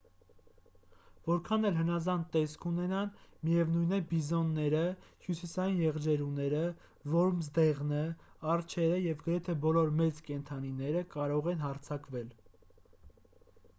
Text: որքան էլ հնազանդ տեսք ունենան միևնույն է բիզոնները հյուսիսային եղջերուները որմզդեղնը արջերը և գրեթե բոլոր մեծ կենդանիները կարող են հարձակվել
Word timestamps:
որքան 1.25 1.65
էլ 1.69 1.75
հնազանդ 1.79 2.23
տեսք 2.35 2.63
ունենան 2.69 3.09
միևնույն 3.49 3.91
է 3.97 3.99
բիզոնները 4.13 4.79
հյուսիսային 5.25 5.77
եղջերուները 5.83 6.61
որմզդեղնը 7.17 7.99
արջերը 8.55 8.97
և 9.03 9.21
գրեթե 9.27 9.55
բոլոր 9.67 9.93
մեծ 10.01 10.23
կենդանիները 10.31 11.05
կարող 11.17 11.51
են 11.53 11.61
հարձակվել 11.67 12.33